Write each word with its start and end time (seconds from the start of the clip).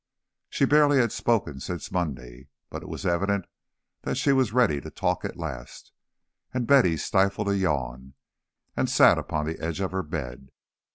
She 0.49 0.65
barely 0.65 0.97
had 0.97 1.11
spoken 1.11 1.59
since 1.59 1.91
Monday; 1.91 2.47
but 2.71 2.81
it 2.81 2.89
was 2.89 3.05
evident 3.05 3.45
that 4.01 4.17
she 4.17 4.31
was 4.31 4.51
ready 4.51 4.81
to 4.81 4.89
talk 4.89 5.23
at 5.23 5.37
last, 5.37 5.91
and 6.51 6.65
Betty 6.65 6.97
stifled 6.97 7.49
a 7.49 7.55
yawn 7.55 8.15
and 8.75 8.89
sat 8.89 9.19
upon 9.19 9.45
the 9.45 9.59
edge 9.59 9.79
of 9.79 9.91
her 9.91 10.01
bed. 10.01 10.49